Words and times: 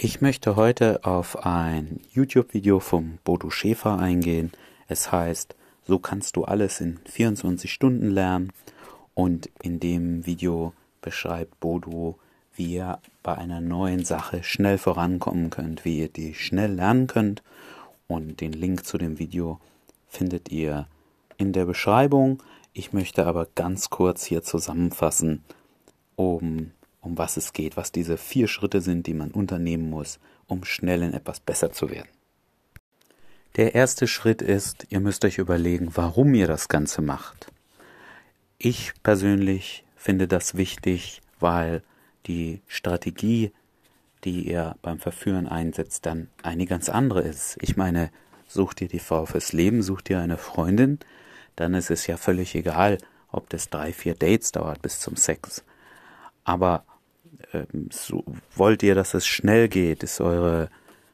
Ich 0.00 0.20
möchte 0.20 0.54
heute 0.54 1.04
auf 1.04 1.44
ein 1.44 1.98
YouTube-Video 2.12 2.78
vom 2.78 3.18
Bodo 3.24 3.50
Schäfer 3.50 3.98
eingehen. 3.98 4.52
Es 4.86 5.10
heißt, 5.10 5.56
so 5.88 5.98
kannst 5.98 6.36
du 6.36 6.44
alles 6.44 6.80
in 6.80 7.00
24 7.04 7.72
Stunden 7.72 8.08
lernen. 8.08 8.52
Und 9.14 9.50
in 9.60 9.80
dem 9.80 10.24
Video 10.24 10.72
beschreibt 11.00 11.58
Bodo, 11.58 12.16
wie 12.54 12.74
ihr 12.74 13.00
bei 13.24 13.34
einer 13.34 13.60
neuen 13.60 14.04
Sache 14.04 14.44
schnell 14.44 14.78
vorankommen 14.78 15.50
könnt, 15.50 15.84
wie 15.84 15.98
ihr 15.98 16.08
die 16.08 16.32
schnell 16.32 16.74
lernen 16.74 17.08
könnt. 17.08 17.42
Und 18.06 18.40
den 18.40 18.52
Link 18.52 18.86
zu 18.86 18.98
dem 18.98 19.18
Video 19.18 19.58
findet 20.06 20.52
ihr 20.52 20.86
in 21.38 21.52
der 21.52 21.64
Beschreibung. 21.64 22.40
Ich 22.72 22.92
möchte 22.92 23.26
aber 23.26 23.48
ganz 23.56 23.90
kurz 23.90 24.24
hier 24.24 24.44
zusammenfassen, 24.44 25.42
um 26.14 26.70
um 27.00 27.18
was 27.18 27.36
es 27.36 27.52
geht, 27.52 27.76
was 27.76 27.92
diese 27.92 28.16
vier 28.16 28.48
Schritte 28.48 28.80
sind, 28.80 29.06
die 29.06 29.14
man 29.14 29.30
unternehmen 29.30 29.90
muss, 29.90 30.18
um 30.46 30.64
schnell 30.64 31.02
in 31.02 31.14
etwas 31.14 31.40
besser 31.40 31.72
zu 31.72 31.90
werden. 31.90 32.08
Der 33.56 33.74
erste 33.74 34.06
Schritt 34.06 34.42
ist, 34.42 34.86
ihr 34.90 35.00
müsst 35.00 35.24
euch 35.24 35.38
überlegen, 35.38 35.90
warum 35.94 36.34
ihr 36.34 36.46
das 36.46 36.68
Ganze 36.68 37.02
macht. 37.02 37.50
Ich 38.58 38.92
persönlich 39.02 39.84
finde 39.96 40.28
das 40.28 40.56
wichtig, 40.56 41.20
weil 41.40 41.82
die 42.26 42.60
Strategie, 42.66 43.52
die 44.24 44.48
ihr 44.48 44.76
beim 44.82 44.98
Verführen 44.98 45.46
einsetzt, 45.46 46.06
dann 46.06 46.28
eine 46.42 46.66
ganz 46.66 46.88
andere 46.88 47.22
ist. 47.22 47.56
Ich 47.60 47.76
meine, 47.76 48.10
sucht 48.46 48.80
ihr 48.80 48.88
die 48.88 48.98
Frau 48.98 49.26
fürs 49.26 49.52
Leben, 49.52 49.82
sucht 49.82 50.10
ihr 50.10 50.20
eine 50.20 50.38
Freundin, 50.38 50.98
dann 51.56 51.74
ist 51.74 51.90
es 51.90 52.06
ja 52.06 52.16
völlig 52.16 52.54
egal, 52.54 52.98
ob 53.30 53.48
das 53.50 53.70
drei, 53.70 53.92
vier 53.92 54.14
Dates 54.14 54.52
dauert 54.52 54.82
bis 54.82 55.00
zum 55.00 55.16
Sex. 55.16 55.64
Aber 56.44 56.84
ähm, 57.52 57.88
so, 57.90 58.24
wollt 58.54 58.82
ihr, 58.82 58.94
dass 58.94 59.14
es 59.14 59.26
schnell 59.26 59.68
geht? 59.68 60.02
Ist 60.02 60.20
eure 60.20 60.68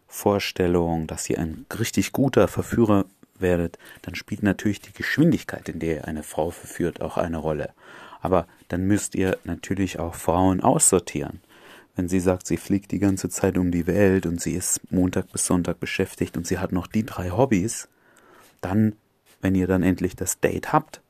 Vorstellung, 0.07 1.07
dass 1.07 1.29
ihr 1.29 1.39
ein 1.39 1.67
richtig 1.79 2.13
guter 2.13 2.49
Verführer 2.49 3.05
werdet, 3.39 3.79
dann 4.03 4.15
spielt 4.15 4.43
natürlich 4.43 4.81
die 4.81 4.93
Geschwindigkeit, 4.93 5.69
in 5.69 5.81
der 5.81 5.97
ihr 5.97 6.09
eine 6.09 6.23
Frau 6.23 6.51
verführt, 6.51 7.01
auch 7.01 7.17
eine 7.17 7.39
Rolle. 7.39 7.71
Aber 8.21 8.47
dann 8.69 8.87
müsst 8.87 9.15
ihr 9.15 9.39
natürlich 9.45 9.99
auch 9.99 10.15
Frauen 10.15 10.61
aussortieren. 10.61 11.41
Wenn 11.97 12.09
sie 12.09 12.21
sagt, 12.21 12.47
sie 12.47 12.57
fliegt 12.57 12.91
die 12.93 12.99
ganze 12.99 13.29
Zeit 13.29 13.59
um 13.59 13.71
die 13.71 13.87
Welt 13.87 14.27
und 14.27 14.41
sie 14.41 14.55
ist 14.55 14.81
Montag 14.91 15.31
bis 15.31 15.47
Sonntag 15.47 15.79
beschäftigt 15.79 16.37
und 16.37 16.47
sie 16.47 16.59
hat 16.59 16.73
noch 16.73 16.87
die 16.87 17.05
drei 17.05 17.31
Hobbys, 17.31 17.89
dann, 18.61 18.97
wenn 19.41 19.55
ihr 19.55 19.67
dann 19.67 19.83
endlich 19.83 20.17
das 20.17 20.41
Date 20.41 20.73
habt, 20.73 21.03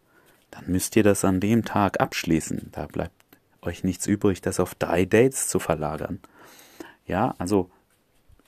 dann 0.50 0.64
müsst 0.66 0.96
ihr 0.96 1.02
das 1.02 1.24
an 1.24 1.40
dem 1.40 1.64
Tag 1.64 2.00
abschließen. 2.00 2.70
Da 2.72 2.86
bleibt 2.86 3.14
euch 3.66 3.84
nichts 3.84 4.06
übrig, 4.06 4.40
das 4.40 4.60
auf 4.60 4.74
drei 4.74 5.04
Dates 5.04 5.48
zu 5.48 5.58
verlagern. 5.58 6.20
Ja, 7.06 7.34
also 7.38 7.70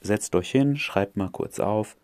setzt 0.01 0.35
euch 0.35 0.51
hin, 0.51 0.77
schreibt 0.77 1.17
mal 1.17 1.31
kurz 1.31 1.61
auf, 1.61 1.97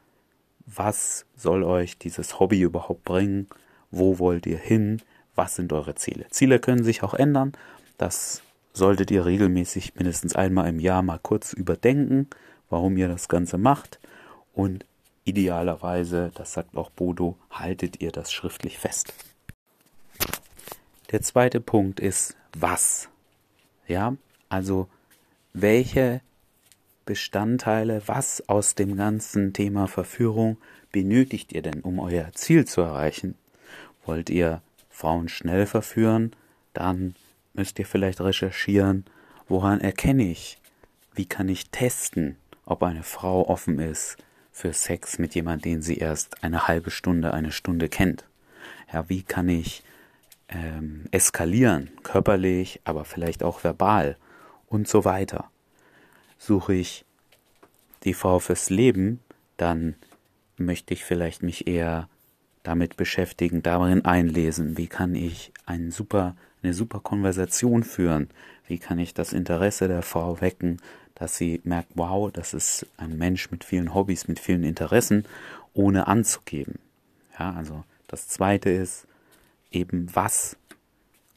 was 0.67 1.27
soll 1.37 1.63
euch 1.63 1.99
dieses 1.99 2.39
Hobby 2.39 2.61
überhaupt 2.61 3.05
bringen, 3.05 3.49
wo 3.91 4.19
wollt 4.19 4.47
ihr 4.47 4.59
hin, 4.59 5.03
was 5.35 5.57
sind 5.57 5.73
eure 5.73 5.95
Ziele. 5.95 6.27
Ziele 6.31 6.59
können 6.59 6.85
sich 6.85 7.03
auch 7.03 7.15
ändern, 7.15 7.53
das 7.99 8.43
solltet 8.73 9.11
ihr 9.11 9.27
regelmäßig 9.27 9.95
mindestens 9.95 10.35
einmal 10.35 10.69
im 10.69 10.81
Jahr 10.81 11.03
mal 11.03 11.19
kurz 11.23 11.53
überdenken, 11.53 12.29
warum 12.71 12.97
ihr 12.97 13.09
das 13.09 13.29
Ganze 13.29 13.59
macht 13.59 13.99
und 14.55 14.85
idealerweise, 15.25 16.31
das 16.35 16.53
sagt 16.53 16.77
auch 16.77 16.91
Bodo, 16.91 17.37
haltet 17.51 18.01
ihr 18.01 18.13
das 18.13 18.33
schriftlich 18.33 18.79
fest. 18.79 19.15
Der 21.11 21.21
zweite 21.21 21.61
Punkt 21.61 22.01
ist, 22.01 22.37
was? 22.57 23.09
Ja, 23.87 24.17
also 24.49 24.89
welche 25.53 26.21
Bestandteile, 27.05 28.03
was 28.07 28.49
aus 28.49 28.75
dem 28.75 28.97
ganzen 28.97 29.53
Thema 29.53 29.89
Verführung 29.89 30.57
benötigt 30.93 31.53
ihr 31.53 31.63
denn, 31.63 31.81
um 31.81 31.99
euer 31.99 32.33
Ziel 32.33 32.65
zu 32.67 32.81
erreichen? 32.81 33.35
Wollt 34.05 34.31
ihr 34.31 34.63
Frauen 34.89 35.29
schnell 35.29 35.67
verführen? 35.67 36.33
Dann 36.75 37.15
müsst 37.55 37.79
ihr 37.79 37.87
vielleicht 37.87 38.21
recherchieren, 38.21 39.05
woran 39.49 39.81
erkenne 39.81 40.31
ich, 40.31 40.59
wie 41.15 41.27
kann 41.27 41.49
ich 41.49 41.71
testen, 41.71 42.37
ob 42.65 42.83
eine 42.83 43.03
Frau 43.03 43.49
offen 43.49 43.79
ist 43.79 44.17
für 44.53 44.73
Sex 44.73 45.19
mit 45.19 45.35
jemandem, 45.35 45.73
den 45.73 45.83
sie 45.83 45.97
erst 45.97 46.45
eine 46.45 46.69
halbe 46.69 46.91
Stunde, 46.91 47.35
eine 47.35 47.53
Stunde 47.53 47.89
kennt. 47.89 48.25
Ja, 48.93 49.09
wie 49.09 49.23
kann 49.23 49.49
ich 49.49 49.83
ähm, 50.55 51.05
eskalieren, 51.11 51.91
körperlich, 52.03 52.81
aber 52.85 53.05
vielleicht 53.05 53.43
auch 53.43 53.65
verbal 53.65 54.17
und 54.67 54.89
so 54.89 55.05
weiter. 55.05 55.51
Suche 56.39 56.75
ich 56.75 57.05
die 58.05 58.15
Frau 58.15 58.39
fürs 58.39 58.71
Leben, 58.71 59.21
dann 59.57 59.95
möchte 60.57 60.95
ich 60.95 61.05
vielleicht 61.05 61.43
mich 61.43 61.67
eher 61.67 62.09
damit 62.63 62.97
beschäftigen, 62.97 63.63
darin 63.63 64.05
einlesen, 64.05 64.77
wie 64.79 64.87
kann 64.87 65.15
ich 65.15 65.53
einen 65.67 65.91
super, 65.91 66.37
eine 66.63 66.75
super 66.75 67.01
Konversation 67.01 67.83
führen, 67.83 68.29
wie 68.67 68.79
kann 68.79 68.99
ich 68.99 69.15
das 69.15 69.33
Interesse 69.33 69.89
der 69.89 70.03
Frau 70.03 70.41
wecken, 70.41 70.79
dass 71.15 71.37
sie 71.37 71.61
merkt, 71.65 71.91
wow, 71.95 72.31
das 72.33 72.55
ist 72.55 72.87
ein 72.97 73.19
Mensch 73.19 73.51
mit 73.51 73.65
vielen 73.65 73.95
Hobbys, 73.95 74.29
mit 74.29 74.39
vielen 74.39 74.65
Interessen, 74.65 75.25
ohne 75.75 76.07
anzugeben. 76.07 76.79
Ja, 77.39 77.53
also 77.53 77.85
das 78.09 78.29
zweite 78.29 78.71
ist, 78.71 79.07
eben 79.75 80.15
was 80.15 80.57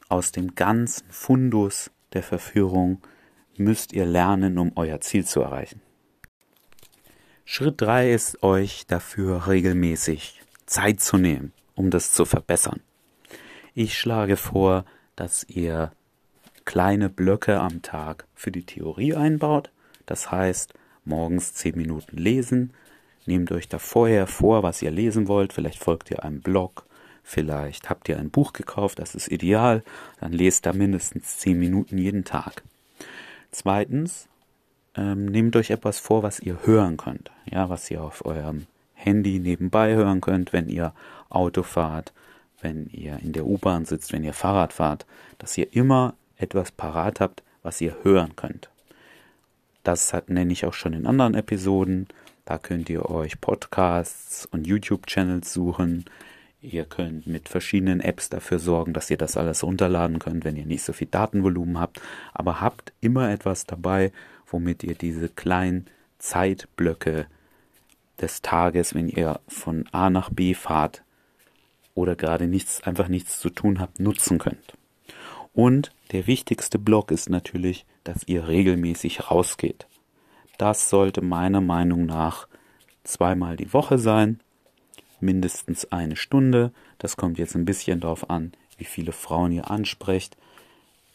aus 0.08 0.32
dem 0.32 0.54
ganzen 0.54 1.10
Fundus 1.10 1.90
der 2.12 2.22
Verführung 2.22 3.02
müsst 3.56 3.92
ihr 3.92 4.06
lernen, 4.06 4.58
um 4.58 4.72
euer 4.76 5.00
Ziel 5.00 5.24
zu 5.24 5.40
erreichen. 5.40 5.80
Schritt 7.44 7.80
drei 7.80 8.12
ist 8.12 8.42
euch 8.42 8.86
dafür 8.86 9.46
regelmäßig 9.46 10.42
Zeit 10.66 11.00
zu 11.00 11.16
nehmen, 11.16 11.52
um 11.74 11.90
das 11.90 12.12
zu 12.12 12.24
verbessern. 12.24 12.80
Ich 13.74 13.96
schlage 13.96 14.36
vor, 14.36 14.84
dass 15.14 15.44
ihr 15.44 15.92
kleine 16.64 17.08
Blöcke 17.08 17.60
am 17.60 17.82
Tag 17.82 18.26
für 18.34 18.50
die 18.50 18.64
Theorie 18.64 19.14
einbaut. 19.14 19.70
Das 20.06 20.30
heißt, 20.30 20.74
morgens 21.04 21.54
zehn 21.54 21.76
Minuten 21.76 22.16
lesen. 22.16 22.72
Nehmt 23.26 23.52
euch 23.52 23.68
da 23.68 23.78
vorher 23.78 24.26
vor, 24.26 24.62
was 24.62 24.82
ihr 24.82 24.90
lesen 24.90 25.28
wollt. 25.28 25.52
Vielleicht 25.52 25.78
folgt 25.78 26.10
ihr 26.10 26.24
einem 26.24 26.40
Blog 26.40 26.86
Vielleicht 27.28 27.90
habt 27.90 28.08
ihr 28.08 28.20
ein 28.20 28.30
Buch 28.30 28.52
gekauft, 28.52 29.00
das 29.00 29.16
ist 29.16 29.32
ideal, 29.32 29.82
dann 30.20 30.30
lest 30.30 30.64
da 30.64 30.72
mindestens 30.72 31.38
zehn 31.38 31.58
Minuten 31.58 31.98
jeden 31.98 32.24
Tag. 32.24 32.62
Zweitens, 33.50 34.28
ähm, 34.94 35.26
nehmt 35.26 35.56
euch 35.56 35.70
etwas 35.70 35.98
vor, 35.98 36.22
was 36.22 36.38
ihr 36.38 36.64
hören 36.64 36.96
könnt. 36.96 37.32
Ja, 37.50 37.68
was 37.68 37.90
ihr 37.90 38.00
auf 38.04 38.24
eurem 38.24 38.66
Handy 38.94 39.40
nebenbei 39.40 39.96
hören 39.96 40.20
könnt, 40.20 40.52
wenn 40.52 40.68
ihr 40.68 40.94
Auto 41.28 41.64
fahrt, 41.64 42.12
wenn 42.60 42.86
ihr 42.92 43.18
in 43.18 43.32
der 43.32 43.44
U-Bahn 43.44 43.86
sitzt, 43.86 44.12
wenn 44.12 44.22
ihr 44.22 44.32
Fahrrad 44.32 44.72
fahrt, 44.72 45.04
dass 45.38 45.58
ihr 45.58 45.72
immer 45.74 46.14
etwas 46.36 46.70
parat 46.70 47.18
habt, 47.18 47.42
was 47.64 47.80
ihr 47.80 47.96
hören 48.04 48.36
könnt. 48.36 48.70
Das 49.82 50.12
hat, 50.12 50.30
nenne 50.30 50.52
ich 50.52 50.64
auch 50.64 50.74
schon 50.74 50.92
in 50.92 51.06
anderen 51.06 51.34
Episoden. 51.34 52.06
Da 52.44 52.56
könnt 52.56 52.88
ihr 52.88 53.10
euch 53.10 53.40
Podcasts 53.40 54.46
und 54.46 54.64
YouTube-Channels 54.64 55.52
suchen, 55.52 56.04
Ihr 56.66 56.84
könnt 56.84 57.28
mit 57.28 57.48
verschiedenen 57.48 58.00
Apps 58.00 58.28
dafür 58.28 58.58
sorgen, 58.58 58.92
dass 58.92 59.08
ihr 59.08 59.16
das 59.16 59.36
alles 59.36 59.62
runterladen 59.62 60.18
könnt, 60.18 60.44
wenn 60.44 60.56
ihr 60.56 60.66
nicht 60.66 60.82
so 60.82 60.92
viel 60.92 61.06
Datenvolumen 61.06 61.78
habt. 61.78 62.00
Aber 62.34 62.60
habt 62.60 62.92
immer 63.00 63.30
etwas 63.30 63.66
dabei, 63.66 64.10
womit 64.48 64.82
ihr 64.82 64.96
diese 64.96 65.28
kleinen 65.28 65.86
Zeitblöcke 66.18 67.28
des 68.20 68.42
Tages, 68.42 68.96
wenn 68.96 69.08
ihr 69.08 69.38
von 69.46 69.84
A 69.92 70.10
nach 70.10 70.28
B 70.30 70.54
fahrt 70.54 71.04
oder 71.94 72.16
gerade 72.16 72.48
nichts, 72.48 72.82
einfach 72.82 73.06
nichts 73.06 73.38
zu 73.38 73.50
tun 73.50 73.78
habt, 73.78 74.00
nutzen 74.00 74.38
könnt. 74.38 74.76
Und 75.54 75.92
der 76.10 76.26
wichtigste 76.26 76.80
Block 76.80 77.12
ist 77.12 77.30
natürlich, 77.30 77.86
dass 78.02 78.26
ihr 78.26 78.48
regelmäßig 78.48 79.30
rausgeht. 79.30 79.86
Das 80.58 80.90
sollte 80.90 81.22
meiner 81.22 81.60
Meinung 81.60 82.06
nach 82.06 82.48
zweimal 83.04 83.56
die 83.56 83.72
Woche 83.72 83.98
sein 83.98 84.40
mindestens 85.20 85.90
eine 85.92 86.16
Stunde. 86.16 86.72
Das 86.98 87.16
kommt 87.16 87.38
jetzt 87.38 87.54
ein 87.54 87.64
bisschen 87.64 88.00
darauf 88.00 88.30
an, 88.30 88.52
wie 88.78 88.84
viele 88.84 89.12
Frauen 89.12 89.52
ihr 89.52 89.70
ansprecht. 89.70 90.36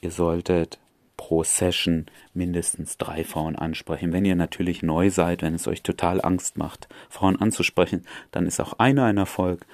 Ihr 0.01 0.11
solltet 0.11 0.79
pro 1.17 1.43
Session 1.43 2.07
mindestens 2.33 2.97
drei 2.97 3.23
Frauen 3.23 3.55
ansprechen. 3.55 4.11
Wenn 4.11 4.25
ihr 4.25 4.35
natürlich 4.35 4.81
neu 4.81 5.11
seid, 5.11 5.43
wenn 5.43 5.53
es 5.53 5.67
euch 5.67 5.83
total 5.83 6.19
Angst 6.19 6.57
macht, 6.57 6.87
Frauen 7.09 7.39
anzusprechen, 7.39 8.07
dann 8.31 8.47
ist 8.47 8.59
auch 8.59 8.73
einer 8.79 9.05
ein 9.05 9.17
Erfolg. 9.17 9.67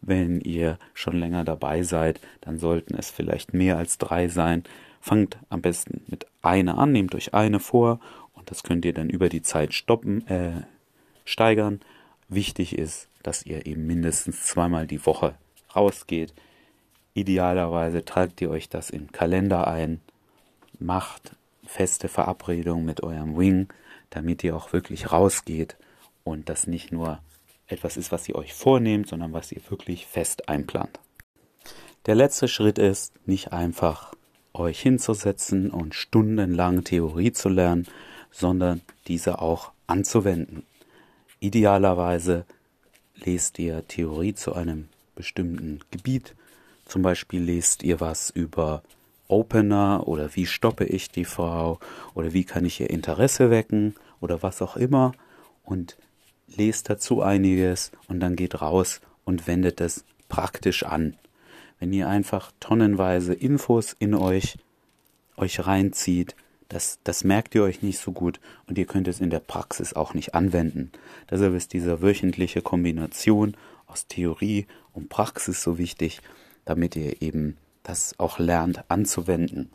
Wenn 0.00 0.40
ihr 0.40 0.78
schon 0.94 1.18
länger 1.18 1.44
dabei 1.44 1.82
seid, 1.82 2.20
dann 2.40 2.58
sollten 2.58 2.94
es 2.94 3.10
vielleicht 3.10 3.52
mehr 3.52 3.78
als 3.78 3.98
drei 3.98 4.28
sein. 4.28 4.62
Fangt 5.00 5.38
am 5.48 5.60
besten 5.60 6.02
mit 6.06 6.26
einer 6.40 6.78
an, 6.78 6.92
nehmt 6.92 7.16
euch 7.16 7.34
eine 7.34 7.58
vor 7.58 7.98
und 8.34 8.50
das 8.50 8.62
könnt 8.62 8.84
ihr 8.84 8.92
dann 8.92 9.10
über 9.10 9.28
die 9.28 9.42
Zeit 9.42 9.74
stoppen, 9.74 10.26
äh, 10.28 10.62
steigern. 11.24 11.80
Wichtig 12.28 12.78
ist, 12.78 13.08
dass 13.22 13.44
ihr 13.44 13.66
eben 13.66 13.86
mindestens 13.86 14.44
zweimal 14.44 14.86
die 14.86 15.04
Woche 15.04 15.34
rausgeht. 15.74 16.34
Idealerweise 17.14 18.04
tragt 18.04 18.40
ihr 18.40 18.50
euch 18.50 18.68
das 18.68 18.90
im 18.90 19.12
Kalender 19.12 19.66
ein, 19.68 20.00
macht 20.78 21.36
feste 21.64 22.08
Verabredungen 22.08 22.84
mit 22.84 23.02
eurem 23.02 23.38
Wing, 23.38 23.68
damit 24.10 24.42
ihr 24.44 24.56
auch 24.56 24.72
wirklich 24.72 25.12
rausgeht 25.12 25.76
und 26.24 26.48
das 26.48 26.66
nicht 26.66 26.92
nur 26.92 27.20
etwas 27.66 27.96
ist, 27.96 28.12
was 28.12 28.28
ihr 28.28 28.36
euch 28.36 28.52
vornehmt, 28.52 29.08
sondern 29.08 29.32
was 29.32 29.52
ihr 29.52 29.62
wirklich 29.68 30.06
fest 30.06 30.48
einplant. 30.48 31.00
Der 32.06 32.14
letzte 32.14 32.48
Schritt 32.48 32.78
ist, 32.78 33.14
nicht 33.26 33.52
einfach 33.52 34.14
euch 34.54 34.80
hinzusetzen 34.80 35.70
und 35.70 35.94
stundenlang 35.94 36.84
Theorie 36.84 37.32
zu 37.32 37.48
lernen, 37.48 37.86
sondern 38.30 38.82
diese 39.06 39.40
auch 39.40 39.72
anzuwenden. 39.86 40.66
Idealerweise 41.40 42.44
lest 43.24 43.58
ihr 43.58 43.86
Theorie 43.86 44.34
zu 44.34 44.54
einem 44.54 44.88
bestimmten 45.14 45.80
Gebiet. 45.90 46.34
Zum 46.84 47.02
Beispiel 47.02 47.42
lest 47.42 47.82
ihr 47.82 48.00
was 48.00 48.30
über 48.30 48.82
Opener 49.28 50.06
oder 50.06 50.34
wie 50.34 50.46
stoppe 50.46 50.84
ich 50.84 51.10
die 51.10 51.24
Frau 51.24 51.78
oder 52.14 52.32
wie 52.32 52.44
kann 52.44 52.64
ich 52.64 52.80
ihr 52.80 52.90
Interesse 52.90 53.50
wecken 53.50 53.94
oder 54.20 54.42
was 54.42 54.60
auch 54.60 54.76
immer 54.76 55.12
und 55.64 55.96
lest 56.48 56.90
dazu 56.90 57.22
einiges 57.22 57.92
und 58.08 58.20
dann 58.20 58.36
geht 58.36 58.60
raus 58.60 59.00
und 59.24 59.46
wendet 59.46 59.80
es 59.80 60.04
praktisch 60.28 60.82
an. 60.82 61.16
Wenn 61.78 61.92
ihr 61.92 62.08
einfach 62.08 62.52
tonnenweise 62.60 63.34
Infos 63.34 63.96
in 63.98 64.14
euch 64.14 64.56
euch 65.36 65.66
reinzieht, 65.66 66.36
das, 66.72 66.98
das 67.04 67.22
merkt 67.22 67.54
ihr 67.54 67.62
euch 67.62 67.82
nicht 67.82 67.98
so 67.98 68.12
gut 68.12 68.40
und 68.66 68.78
ihr 68.78 68.86
könnt 68.86 69.06
es 69.06 69.20
in 69.20 69.30
der 69.30 69.40
Praxis 69.40 69.92
auch 69.92 70.14
nicht 70.14 70.34
anwenden. 70.34 70.90
Deshalb 71.30 71.54
ist 71.54 71.72
diese 71.72 72.00
wöchentliche 72.00 72.62
Kombination 72.62 73.56
aus 73.86 74.06
Theorie 74.06 74.66
und 74.94 75.10
Praxis 75.10 75.62
so 75.62 75.76
wichtig, 75.76 76.20
damit 76.64 76.96
ihr 76.96 77.20
eben 77.20 77.58
das 77.82 78.18
auch 78.18 78.38
lernt 78.38 78.84
anzuwenden. 78.88 79.70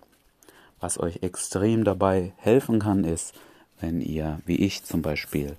Was 0.80 1.00
euch 1.00 1.22
extrem 1.22 1.84
dabei 1.84 2.34
helfen 2.38 2.80
kann, 2.80 3.04
ist, 3.04 3.34
wenn 3.80 4.02
ihr, 4.02 4.40
wie 4.46 4.56
ich 4.56 4.84
zum 4.84 5.02
Beispiel, 5.04 5.56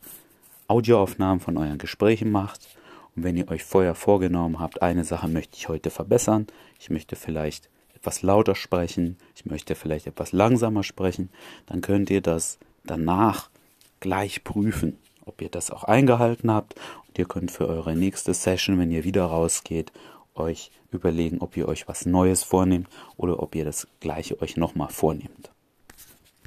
Audioaufnahmen 0.66 1.40
von 1.40 1.56
euren 1.56 1.78
Gesprächen 1.78 2.30
macht 2.30 2.68
und 3.14 3.22
wenn 3.22 3.36
ihr 3.36 3.48
euch 3.48 3.62
vorher 3.62 3.94
vorgenommen 3.94 4.58
habt, 4.58 4.82
eine 4.82 5.04
Sache 5.04 5.28
möchte 5.28 5.56
ich 5.56 5.68
heute 5.68 5.90
verbessern, 5.90 6.48
ich 6.80 6.90
möchte 6.90 7.14
vielleicht 7.16 7.68
etwas 7.98 8.22
lauter 8.22 8.54
sprechen, 8.54 9.16
ich 9.34 9.44
möchte 9.44 9.74
vielleicht 9.74 10.06
etwas 10.06 10.32
langsamer 10.32 10.82
sprechen, 10.82 11.30
dann 11.66 11.80
könnt 11.80 12.10
ihr 12.10 12.20
das 12.20 12.58
danach 12.84 13.50
gleich 14.00 14.44
prüfen, 14.44 14.98
ob 15.24 15.42
ihr 15.42 15.48
das 15.48 15.70
auch 15.70 15.84
eingehalten 15.84 16.50
habt. 16.50 16.74
Und 17.06 17.18
ihr 17.18 17.26
könnt 17.26 17.50
für 17.50 17.68
eure 17.68 17.96
nächste 17.96 18.34
Session, 18.34 18.78
wenn 18.78 18.90
ihr 18.90 19.04
wieder 19.04 19.24
rausgeht, 19.24 19.92
euch 20.34 20.70
überlegen, 20.92 21.40
ob 21.40 21.56
ihr 21.56 21.68
euch 21.68 21.88
was 21.88 22.06
Neues 22.06 22.42
vornehmt 22.42 22.88
oder 23.16 23.42
ob 23.42 23.54
ihr 23.54 23.64
das 23.64 23.88
gleiche 24.00 24.40
euch 24.40 24.56
nochmal 24.56 24.88
vornehmt. 24.88 25.50